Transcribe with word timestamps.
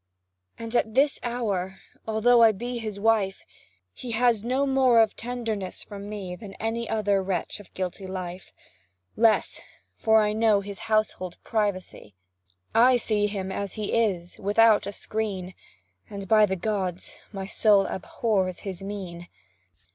And 0.57 0.75
at 0.75 0.95
this 0.95 1.19
hour 1.21 1.77
although 2.07 2.41
I 2.41 2.51
be 2.53 2.79
his 2.79 2.99
wife 2.99 3.43
He 3.93 4.09
has 4.13 4.43
no 4.43 4.65
more 4.65 4.99
of 4.99 5.15
tenderness 5.15 5.83
from 5.83 6.09
me 6.09 6.35
Than 6.35 6.55
any 6.55 6.89
other 6.89 7.21
wretch 7.21 7.59
of 7.59 7.71
guilty 7.75 8.07
life; 8.07 8.51
Less, 9.15 9.61
for 9.99 10.23
I 10.23 10.33
know 10.33 10.61
his 10.61 10.79
household 10.89 11.37
privacy 11.43 12.15
I 12.73 12.97
see 12.97 13.27
him 13.27 13.51
as 13.51 13.73
he 13.73 13.93
is 13.95 14.39
without 14.39 14.87
a 14.87 14.91
screen; 14.91 15.53
And, 16.09 16.27
by 16.27 16.47
the 16.47 16.55
gods, 16.55 17.15
my 17.31 17.45
soul 17.45 17.85
abhors 17.85 18.61
his 18.61 18.81
mien! 18.81 19.27